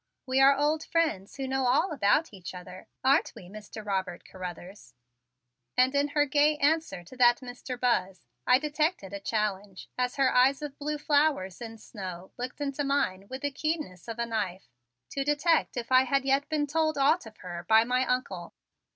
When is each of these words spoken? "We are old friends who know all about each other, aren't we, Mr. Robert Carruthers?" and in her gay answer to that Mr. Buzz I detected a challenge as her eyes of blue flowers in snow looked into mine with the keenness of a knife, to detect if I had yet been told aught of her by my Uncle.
"We 0.25 0.41
are 0.41 0.55
old 0.57 0.83
friends 0.85 1.35
who 1.35 1.47
know 1.47 1.67
all 1.67 1.91
about 1.91 2.33
each 2.33 2.55
other, 2.55 2.87
aren't 3.03 3.33
we, 3.35 3.43
Mr. 3.47 3.85
Robert 3.85 4.25
Carruthers?" 4.25 4.95
and 5.77 5.93
in 5.93 6.07
her 6.07 6.25
gay 6.25 6.57
answer 6.57 7.03
to 7.03 7.15
that 7.17 7.37
Mr. 7.41 7.79
Buzz 7.79 8.25
I 8.47 8.57
detected 8.57 9.13
a 9.13 9.19
challenge 9.19 9.89
as 9.99 10.15
her 10.15 10.33
eyes 10.33 10.63
of 10.63 10.79
blue 10.79 10.97
flowers 10.97 11.61
in 11.61 11.77
snow 11.77 12.31
looked 12.39 12.59
into 12.59 12.83
mine 12.83 13.27
with 13.27 13.43
the 13.43 13.51
keenness 13.51 14.07
of 14.07 14.17
a 14.17 14.25
knife, 14.25 14.71
to 15.11 15.23
detect 15.23 15.77
if 15.77 15.91
I 15.91 16.05
had 16.05 16.25
yet 16.25 16.49
been 16.49 16.65
told 16.65 16.97
aught 16.97 17.27
of 17.27 17.37
her 17.45 17.63
by 17.69 17.83
my 17.83 18.03
Uncle. 18.07 18.55